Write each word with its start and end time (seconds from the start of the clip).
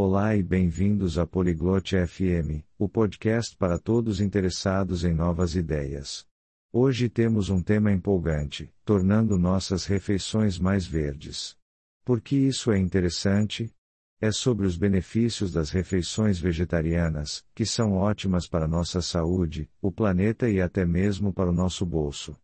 Olá 0.00 0.36
e 0.36 0.44
bem-vindos 0.44 1.18
a 1.18 1.26
Poliglote 1.26 1.96
FM, 2.06 2.62
o 2.78 2.88
podcast 2.88 3.56
para 3.56 3.80
todos 3.80 4.20
interessados 4.20 5.02
em 5.02 5.12
novas 5.12 5.56
ideias. 5.56 6.24
Hoje 6.72 7.08
temos 7.08 7.50
um 7.50 7.60
tema 7.60 7.90
empolgante, 7.90 8.72
tornando 8.84 9.36
nossas 9.36 9.86
refeições 9.86 10.56
mais 10.56 10.86
verdes. 10.86 11.56
Por 12.04 12.20
que 12.20 12.36
isso 12.36 12.70
é 12.70 12.78
interessante? 12.78 13.74
É 14.20 14.30
sobre 14.30 14.68
os 14.68 14.76
benefícios 14.76 15.52
das 15.52 15.70
refeições 15.70 16.38
vegetarianas, 16.38 17.44
que 17.52 17.66
são 17.66 17.94
ótimas 17.94 18.46
para 18.46 18.68
nossa 18.68 19.02
saúde, 19.02 19.68
o 19.82 19.90
planeta 19.90 20.48
e 20.48 20.60
até 20.60 20.86
mesmo 20.86 21.32
para 21.32 21.50
o 21.50 21.52
nosso 21.52 21.84
bolso. 21.84 22.36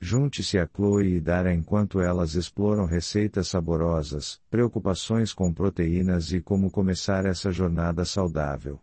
Junte-se 0.00 0.58
a 0.58 0.66
Chloe 0.66 1.16
e 1.16 1.20
Dara 1.20 1.54
enquanto 1.54 2.00
elas 2.00 2.34
exploram 2.34 2.84
receitas 2.84 3.48
saborosas, 3.48 4.40
preocupações 4.50 5.32
com 5.32 5.52
proteínas 5.52 6.32
e 6.32 6.42
como 6.42 6.70
começar 6.70 7.24
essa 7.24 7.50
jornada 7.50 8.04
saudável. 8.04 8.78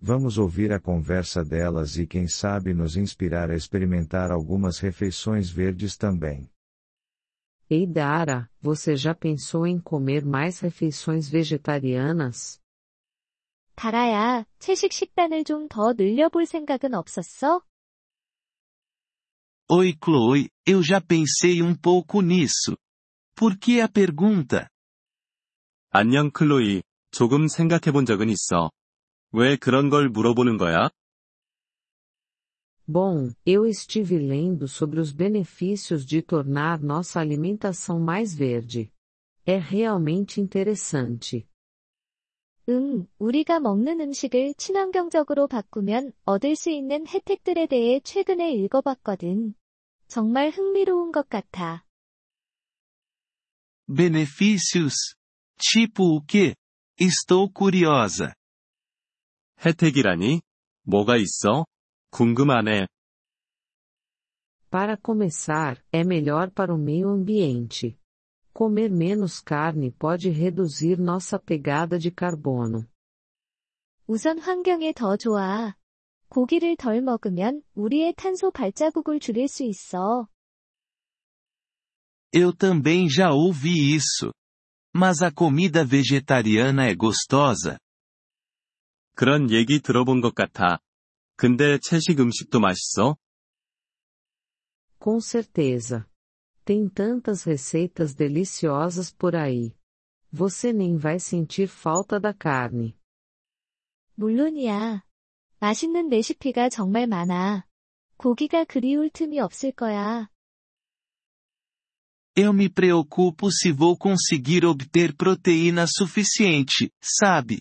Vamos 0.00 0.38
ouvir 0.38 0.72
a 0.72 0.80
conversa 0.80 1.44
delas 1.44 1.96
e 1.96 2.06
quem 2.06 2.26
sabe 2.26 2.74
nos 2.74 2.96
inspirar 2.96 3.50
a 3.50 3.54
experimentar 3.54 4.32
algumas 4.32 4.78
refeições 4.78 5.50
verdes 5.50 5.96
também. 5.96 6.50
Ei 7.70 7.86
Dara, 7.86 8.50
você 8.60 8.96
já 8.96 9.14
pensou 9.14 9.66
em 9.66 9.78
comer 9.78 10.24
mais 10.24 10.58
refeições 10.60 11.28
vegetarianas? 11.28 12.60
다라야, 13.74 14.44
채식 14.58 14.92
식단을 14.92 15.44
좀 15.44 15.68
더 15.68 15.92
늘려볼 15.92 16.46
생각은 16.46 16.94
없었어? 16.94 17.62
Oi 19.70 19.96
Chloe, 20.02 20.48
eu 20.66 20.82
já 20.82 21.00
pensei 21.00 21.62
um 21.62 21.74
pouco 21.74 22.20
nisso. 22.20 22.76
Por 23.34 23.56
que 23.58 23.80
a 23.80 23.88
pergunta? 23.88 24.68
안녕 25.90 26.30
클로이, 26.30 26.82
조금 27.10 27.48
생각해 27.48 27.92
본 27.92 28.06
적은 28.06 28.28
있어. 28.30 28.70
왜 29.32 29.56
그런 29.56 29.90
걸 29.90 30.08
물어보는 30.08 30.56
거야? 30.56 30.88
Bom, 32.86 33.32
eu 33.46 33.64
estive 33.66 34.18
lendo 34.18 34.66
sobre 34.66 35.00
os 35.00 35.12
benefícios 35.12 36.04
de 36.04 36.20
tornar 36.20 36.80
nossa 36.82 37.20
alimentação 37.20 38.00
mais 38.00 38.34
verde. 38.34 38.92
É 39.46 39.56
realmente 39.58 40.40
interessante. 40.40 41.48
응, 42.69 43.07
우리가 43.17 43.61
먹는 43.61 44.01
음식을 44.01 44.53
친환경적으로 44.55 45.47
바꾸면 45.47 46.11
얻을 46.25 46.57
수 46.57 46.69
있는 46.69 47.07
혜택들에 47.07 47.65
대해 47.67 48.01
최근에 48.01 48.51
읽어봤거든. 48.51 49.53
정말 50.07 50.49
흥미로운 50.49 51.11
것 51.13 51.29
같아. 51.29 51.85
Benefícios? 53.87 55.15
Tipo 55.57 56.17
o 56.17 56.25
quê? 56.25 56.55
Estou 56.99 57.49
curiosa. 57.53 58.33
혜택이라니? 59.65 60.41
뭐가 60.83 61.15
있어? 61.15 61.65
궁금하네. 62.11 62.87
Para 64.69 64.97
começar, 64.97 65.81
é 65.93 66.03
melhor 66.03 66.51
para 66.51 66.73
o 66.73 66.77
meio 66.77 67.07
ambiente. 67.07 67.97
Comer 68.56 68.90
menos 68.90 69.40
carne 69.40 69.90
pode 69.90 70.28
reduzir 70.28 70.98
nossa 70.98 71.38
pegada 71.38 71.98
de 71.98 72.10
carbono. 72.10 72.86
우선 74.06 74.38
환경에 74.38 74.92
더 74.92 75.16
좋아. 75.16 75.74
고기를 76.28 76.76
덜 76.76 77.00
먹으면 77.00 77.62
우리의 77.74 78.14
탄소 78.16 78.50
발자국을 78.50 79.20
줄일 79.20 79.48
수 79.48 79.62
있어. 79.64 80.28
Eu 82.32 82.52
também 82.52 83.08
já 83.08 83.30
ouvi 83.32 83.94
isso. 83.94 84.32
Mas 84.94 85.22
a 85.22 85.30
comida 85.30 85.84
vegetariana 85.84 86.86
é 86.86 86.94
gostosa? 86.94 87.78
그런 89.14 89.50
얘기 89.50 89.80
들어본 89.80 90.20
것 90.20 90.34
같아. 90.34 90.78
근데 91.36 91.78
채식 91.78 92.20
음식도 92.20 92.60
맛있어? 92.60 93.16
Com 94.98 95.20
certeza. 95.20 96.06
Tem 96.66 96.88
tantas 96.88 97.44
receitas 97.44 98.14
deliciosas 98.14 99.12
por 99.12 99.34
aí. 99.34 99.74
Você 100.30 100.72
nem 100.72 100.96
vai 100.96 101.18
sentir 101.18 101.66
falta 101.68 102.18
da 102.20 102.32
carne. 102.32 102.94
물론이야. 104.14 105.04
맛있는 105.58 106.08
레시피가 106.08 106.68
정말 106.68 107.06
많아. 107.06 107.66
고기가 108.16 108.64
그리울 108.64 109.10
틈이 109.10 109.40
없을 109.40 109.72
거야. 109.72 110.28
Eu 112.34 112.52
me 112.52 112.68
preocupo 112.68 113.50
se 113.50 113.70
vou 113.72 113.96
conseguir 113.96 114.64
obter 114.64 115.14
proteína 115.14 115.86
suficiente, 115.86 116.90
sabe? 117.02 117.60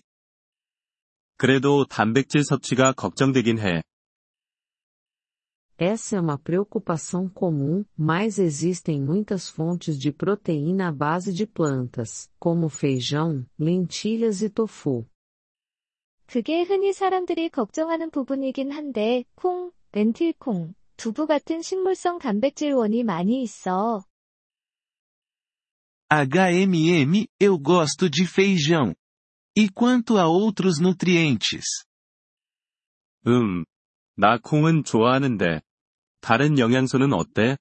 그래도 1.37 1.85
단백질 1.85 2.43
섭취가 2.43 2.93
걱정되긴 2.93 3.59
해. 3.59 3.81
Essa 5.77 6.17
é 6.17 6.21
uma 6.21 6.37
preocupação 6.37 7.27
comum, 7.27 7.83
mas 7.97 8.37
existem 8.37 9.01
muitas 9.01 9.49
fontes 9.49 9.97
de 9.97 10.11
proteína 10.11 10.89
à 10.89 10.91
base 10.91 11.33
de 11.33 11.47
plantas, 11.47 12.29
como 12.39 12.69
feijão, 12.69 13.43
lentilhas 13.57 14.43
e 14.43 14.49
tofu. 14.49 15.07
그게 16.27 16.61
흔히 16.61 16.93
사람들이 16.93 17.49
걱정하는 17.49 18.11
부분이긴 18.11 18.71
한데, 18.71 19.25
콩, 19.35 19.71
렌틸콩, 19.91 20.75
두부 20.97 21.25
같은 21.25 21.61
식물성 21.61 22.19
단백질원이 22.19 23.03
많이 23.03 23.41
있어. 23.41 24.05
HMM, 26.11 27.25
eu 27.39 27.57
gosto 27.57 28.09
de 28.09 28.27
feijão. 28.27 28.93
E 29.55 29.67
quanto 29.67 30.17
a 30.17 30.27
outros 30.27 30.79
nutrientes? 30.79 31.85
음. 33.25 33.65
나 34.15 34.37
콩은 34.37 34.83
좋아하는데. 34.83 35.61
다른 36.21 36.57
영양소는 36.57 37.13
어때? 37.13 37.57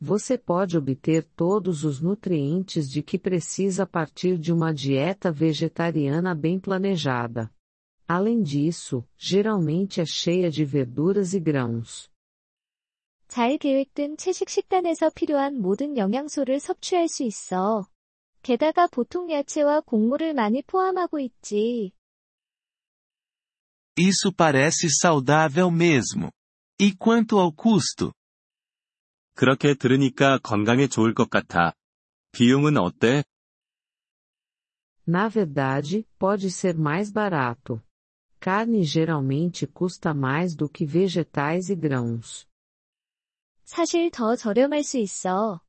Você 0.00 0.36
pode 0.36 0.76
obter 0.76 1.24
todos 1.36 1.84
os 1.84 2.00
nutrientes 2.00 2.90
de 2.90 3.02
que 3.02 3.16
precisa 3.16 3.84
a 3.84 3.86
partir 3.86 4.36
de 4.36 4.52
uma 4.52 4.74
dieta 4.74 5.30
vegetariana 5.30 6.34
bem 6.34 6.58
planejada. 6.58 7.54
Além 8.08 8.42
disso, 8.42 9.06
geralmente 9.16 10.00
é 10.00 10.04
cheia 10.04 10.50
de 10.50 10.64
verduras 10.64 11.34
e 11.34 11.40
grãos. 11.40 12.10
잘 13.28 13.56
계획된 13.56 14.18
채식 14.18 14.50
식단에서 14.50 15.10
필요한 15.10 15.58
모든 15.62 15.96
영양소를 15.96 16.60
섭취할 16.60 17.08
수 17.08 17.22
있어. 17.22 17.88
게다가 18.42 18.88
보통 18.88 19.30
야채와 19.30 19.80
곡물을 19.80 20.34
많이 20.34 20.62
포함하고 20.62 21.20
있지. 21.20 21.92
Isso 23.96 24.32
parece 24.32 24.88
saudável 24.90 25.70
mesmo. 25.70 26.30
E 26.80 26.94
quanto 26.96 27.38
ao 27.38 27.52
custo? 27.52 28.12
그렇게 29.34 29.74
들으니까 29.74 30.38
건강에 30.38 30.86
좋을 30.86 31.14
것 31.14 31.30
같아. 31.30 31.72
비용은 32.32 32.76
어때? 32.76 33.24
Na 35.06 35.28
verdade, 35.28 36.06
pode 36.18 36.50
ser 36.50 36.76
mais 36.78 37.10
barato. 37.10 37.82
Carne 38.40 38.82
geralmente 38.84 39.66
custa 39.66 40.12
mais 40.12 40.54
do 40.54 40.68
que 40.68 40.84
vegetais 40.84 41.70
e 41.70 41.76
grãos. 41.76 42.46
사실 43.64 44.10
더 44.10 44.36
저렴할 44.36 44.82
수 44.82 44.98
있어. 44.98 45.60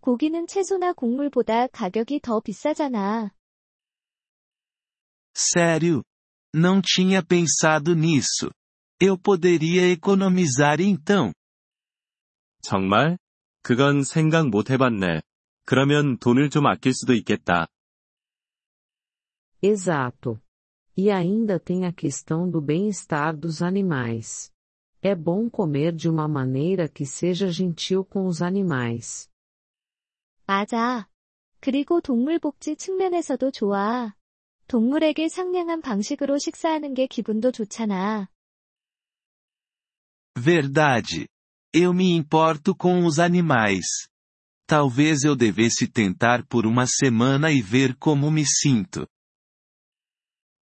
고기는 0.00 0.46
채소나 0.46 0.92
곡물보다 0.92 1.68
가격이 1.68 2.20
더 2.20 2.40
비싸잖아. 2.40 3.32
Sério? 5.34 6.02
Não 6.54 6.80
tinha 6.82 7.22
pensado 7.22 7.94
nisso. 7.94 8.50
Eu 8.99 9.17
poderia 9.17 9.91
economizar 9.91 10.79
então. 10.79 11.33
정말? 12.61 13.17
그건 13.61 14.03
생각 14.03 14.49
못 14.49 14.69
해봤네. 14.69 15.21
그러면 15.65 16.17
돈을 16.17 16.49
좀 16.49 16.67
아낄 16.67 16.93
수도 16.93 17.13
있겠다. 17.13 17.67
Exato. 19.61 20.39
E 20.95 21.09
ainda 21.09 21.57
tem 21.59 21.85
a 21.85 21.91
questão 21.91 22.49
do 22.49 22.61
bem-estar 22.61 23.35
dos 23.35 23.61
animais. 23.61 24.51
É 25.01 25.15
bom 25.15 25.49
comer 25.49 25.93
de 25.93 26.07
uma 26.09 26.27
maneira 26.27 26.87
que 26.87 27.05
seja 27.05 27.49
gentil 27.51 28.05
com 28.05 28.27
os 28.27 28.41
animais. 28.41 29.29
맞아. 30.45 31.09
그리고 31.59 32.01
동물 32.01 32.39
복지 32.39 32.75
측면에서도 32.75 33.51
좋아. 33.51 34.13
동물에게 34.67 35.29
상냥한 35.29 35.81
방식으로 35.81 36.37
식사하는 36.37 36.93
게 36.93 37.07
기분도 37.07 37.51
좋잖아. 37.51 38.29
Verdade. 40.36 41.28
Eu 41.72 41.92
me 41.92 42.12
importo 42.12 42.74
com 42.74 43.04
os 43.04 43.18
animais. 43.18 43.84
Talvez 44.66 45.24
eu 45.24 45.34
devesse 45.34 45.86
tentar 45.88 46.46
por 46.46 46.66
uma 46.66 46.86
semana 46.86 47.50
e 47.50 47.60
ver 47.60 47.96
como 47.96 48.30
me 48.30 48.44
sinto. 48.46 49.06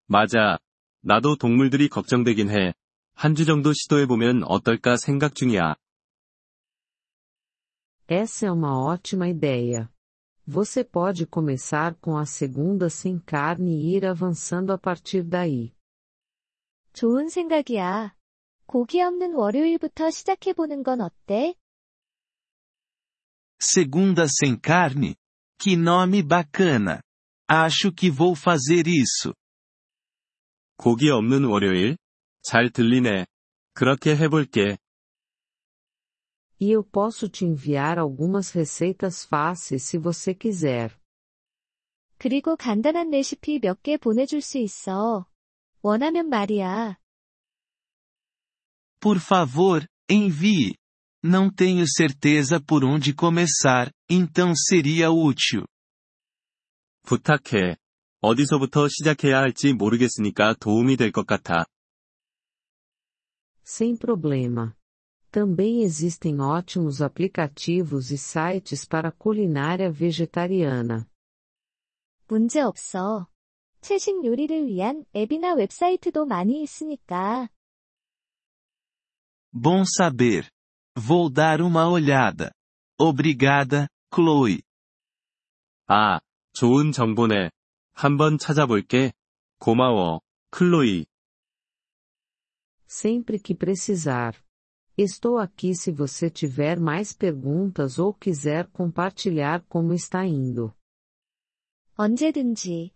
맞아. 0.09 0.59
나도 1.03 1.37
동물들이 1.37 1.89
걱정되긴 1.89 2.51
해. 2.51 2.75
한 3.15 3.35
주 3.35 3.45
정도 3.45 3.73
시도해보면 3.73 4.45
어떨까 4.45 4.97
생각 4.97 5.35
중이야. 5.35 5.75
Essa 8.07 8.47
é 8.47 8.51
uma 8.53 8.79
ótima 8.81 9.29
ideia. 9.29 9.91
Você 10.47 10.83
pode 10.83 11.27
começar 11.27 11.95
com 11.97 12.17
a 12.17 12.25
segunda 12.25 12.89
sem 12.89 13.19
carne 13.19 13.83
e 13.83 13.97
ir 13.97 14.07
avançando 14.07 14.73
a 14.73 14.79
partir 14.79 15.23
daí. 15.23 15.75
좋은 16.95 17.29
생각이야. 17.29 18.15
고기 18.67 19.01
없는 19.01 19.35
월요일부터 19.35 20.11
시작해보는 20.11 20.83
건 20.83 21.01
어때? 21.01 21.55
Segunda 23.61 24.27
sem 24.29 24.61
carne? 24.61 25.15
Que 25.59 25.75
nome 25.75 26.23
bacana! 26.23 27.01
Acho 27.49 27.93
que 27.93 28.11
vou 28.11 28.35
fazer 28.37 28.87
isso. 28.87 29.33
고기 30.77 31.11
없는 31.11 31.45
월요일? 31.45 31.97
잘 32.43 32.71
들리네. 32.71 33.27
그렇게 33.75 34.15
해볼게. 34.17 34.79
E 36.61 36.73
eu 36.73 36.83
posso 36.85 37.29
te 37.29 37.45
enviar 37.45 37.99
algumas 37.99 38.51
receitas 38.53 39.25
fáceis 39.25 39.83
se 39.85 39.97
você 39.99 40.35
quiser. 40.35 40.91
그리고 42.19 42.57
간단한 42.57 43.11
레시피 43.11 43.61
몇 43.61 43.81
개 43.83 43.97
보내줄 43.97 44.41
수 44.41 44.59
있어. 44.59 45.27
원하면 45.83 46.29
말이야. 46.29 46.99
Por 49.03 49.19
favor, 49.19 49.87
envie. 50.09 50.77
Não 51.23 51.51
tenho 51.51 51.85
certeza 51.87 52.61
por 52.61 52.85
onde 52.85 53.13
começar, 53.13 53.91
então 54.09 54.55
seria 54.55 55.11
útil. 55.11 55.67
부탁해. 57.05 57.77
어디서부터 58.21 58.89
시작해야 58.89 59.39
할지 59.39 59.73
모르겠으니까 59.73 60.55
도움이 60.55 60.97
될 60.97 61.13
것 61.13 61.27
같아. 61.27 61.67
Sem 63.65 63.97
problema. 63.97 64.75
Também 65.31 65.83
existem 65.83 66.41
ótimos 66.41 67.03
aplicativos 67.03 68.11
e 68.11 68.17
sites 68.17 68.85
para 68.87 69.13
culinária 69.13 69.91
vegetariana. 69.91 71.07
문제 72.29 72.61
없어. 72.61 73.29
채식 73.81 74.25
요리를 74.25 74.67
위한 74.67 75.05
앱이나 75.15 75.55
웹사이트도 75.55 76.27
많이 76.27 76.63
있으니까. 76.63 77.49
Bom 79.53 79.85
saber. 79.85 80.51
Vou 80.97 81.31
dar 81.31 81.61
uma 81.61 81.89
olhada. 81.89 82.53
Obrigada, 82.99 83.89
Chloe. 84.13 84.63
아, 85.87 86.21
좋은 86.53 86.93
정보네. 86.93 87.51
한번 87.95 88.39
찾아볼게. 88.39 89.13
고마워, 89.59 90.21
클로이. 90.51 91.07
Sempre 92.87 93.39
que 93.39 93.55
precisar. 93.55 94.35
Estou 94.97 95.39
aqui 95.39 95.75
se 95.75 95.93
você 95.93 96.31
tiver 96.31 96.81
mais 96.81 97.13
perguntas 97.13 97.99
ou 97.99 98.15
quiser 98.15 98.69
compartilhar 98.73 99.65
como 99.69 99.95
está 99.95 100.25
indo. 100.27 100.73
언제든지. 101.97 102.93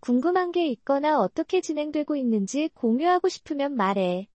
궁금한 0.00 0.50
게 0.50 0.66
있거나 0.68 1.20
어떻게 1.20 1.60
진행되고 1.60 2.16
있는지 2.16 2.68
공유하고 2.74 3.28
싶으면 3.28 3.74
말해. 3.74 4.28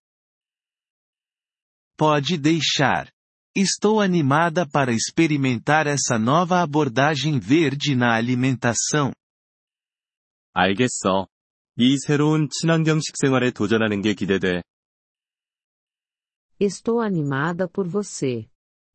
Pode 2.00 2.36
deixar. 2.36 3.10
Estou 3.54 4.00
animada 4.00 4.68
para 4.68 4.92
experimentar 4.92 5.86
essa 5.86 6.18
nova 6.18 6.60
abordagem 6.60 7.38
verde 7.38 7.94
na 7.94 8.14
alimentação. 8.14 9.12
알겠어. 10.52 11.26
이 11.78 11.98
새로운 11.98 12.48
친환경 12.50 13.00
식생활에 13.00 13.50
도전하는 13.50 14.00
게 14.02 14.14
기대돼. 14.14 14.62
Estou 16.58 17.00
animada 17.00 17.68
por 17.68 17.86
você. 17.86 18.48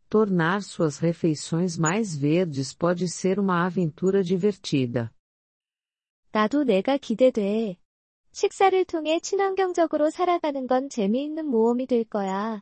Tornar 0.10 0.62
suas 0.62 1.00
refeições 1.00 1.78
mais 1.78 2.16
verdes 2.16 2.74
pode 2.74 3.08
ser 3.08 3.40
uma 3.40 3.66
aventura 3.66 4.24
divertida. 4.24 5.12
나도 6.32 6.64
내가 6.64 6.98
기대돼. 6.98 7.78
식사를 8.32 8.86
통해 8.86 9.20
친환경적으로 9.20 10.10
살아가는 10.10 10.66
건 10.66 10.90
재미있는 10.90 11.46
모험이 11.46 11.86
될 11.86 12.04
거야. 12.04 12.62